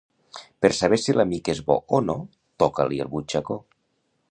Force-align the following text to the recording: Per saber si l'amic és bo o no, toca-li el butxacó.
Per 0.65 0.71
saber 0.77 0.97
si 1.01 1.15
l'amic 1.17 1.51
és 1.53 1.61
bo 1.67 1.77
o 1.97 2.01
no, 2.07 2.17
toca-li 2.65 3.01
el 3.05 3.15
butxacó. 3.15 3.63